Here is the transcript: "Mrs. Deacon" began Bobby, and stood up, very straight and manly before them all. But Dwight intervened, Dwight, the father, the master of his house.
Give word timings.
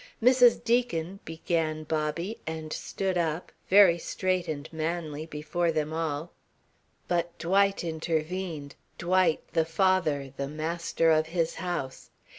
"Mrs. 0.19 0.63
Deacon" 0.63 1.19
began 1.25 1.83
Bobby, 1.83 2.39
and 2.47 2.73
stood 2.73 3.19
up, 3.19 3.51
very 3.69 3.99
straight 3.99 4.47
and 4.47 4.67
manly 4.73 5.27
before 5.27 5.71
them 5.71 5.93
all. 5.93 6.31
But 7.07 7.37
Dwight 7.37 7.83
intervened, 7.83 8.73
Dwight, 8.97 9.43
the 9.53 9.63
father, 9.63 10.33
the 10.35 10.47
master 10.47 11.11
of 11.11 11.27
his 11.27 11.53
house. 11.61 12.09